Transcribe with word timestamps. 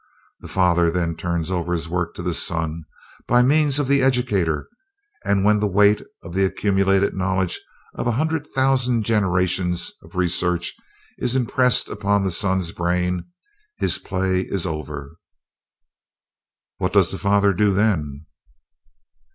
The 0.39 0.47
father 0.47 0.89
then 0.89 1.15
turns 1.15 1.51
over 1.51 1.73
his 1.73 1.87
work 1.87 2.15
to 2.15 2.23
the 2.23 2.33
son 2.33 2.85
by 3.27 3.43
means 3.43 3.77
of 3.77 3.87
the 3.87 4.01
educator 4.01 4.67
and 5.23 5.45
when 5.45 5.59
the 5.59 5.67
weight 5.67 6.01
of 6.23 6.33
the 6.33 6.43
accumulated 6.43 7.13
knowledge 7.15 7.59
of 7.93 8.07
a 8.07 8.13
hundred 8.13 8.47
thousand 8.47 9.03
generations 9.05 9.91
of 10.01 10.15
research 10.15 10.73
is 11.19 11.35
impressed 11.35 11.87
upon 11.87 12.23
the 12.23 12.31
son's 12.31 12.71
brain, 12.71 13.25
his 13.77 13.99
play 13.99 14.39
is 14.41 14.65
over." 14.65 15.17
"What 16.79 16.93
does 16.93 17.11
the 17.11 17.19
father 17.19 17.53
do 17.53 17.71
then?" 17.71 18.25